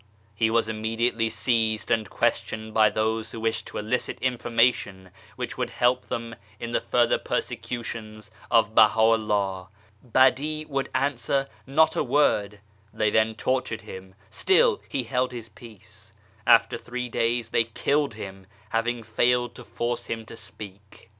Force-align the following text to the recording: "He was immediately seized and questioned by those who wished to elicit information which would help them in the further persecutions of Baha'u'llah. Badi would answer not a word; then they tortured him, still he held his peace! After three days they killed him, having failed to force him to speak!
"He 0.33 0.49
was 0.49 0.67
immediately 0.67 1.29
seized 1.29 1.91
and 1.91 2.09
questioned 2.09 2.73
by 2.73 2.89
those 2.89 3.31
who 3.31 3.39
wished 3.39 3.67
to 3.67 3.77
elicit 3.77 4.17
information 4.19 5.11
which 5.35 5.59
would 5.59 5.69
help 5.69 6.07
them 6.07 6.35
in 6.59 6.71
the 6.71 6.81
further 6.81 7.19
persecutions 7.19 8.31
of 8.49 8.73
Baha'u'llah. 8.73 9.69
Badi 10.01 10.65
would 10.65 10.89
answer 10.95 11.47
not 11.67 11.95
a 11.95 12.03
word; 12.03 12.61
then 12.91 13.13
they 13.27 13.33
tortured 13.35 13.81
him, 13.81 14.15
still 14.31 14.81
he 14.89 15.03
held 15.03 15.31
his 15.33 15.49
peace! 15.49 16.13
After 16.47 16.79
three 16.79 17.07
days 17.07 17.51
they 17.51 17.65
killed 17.65 18.15
him, 18.15 18.47
having 18.69 19.03
failed 19.03 19.53
to 19.53 19.63
force 19.63 20.07
him 20.07 20.25
to 20.25 20.35
speak! 20.35 21.09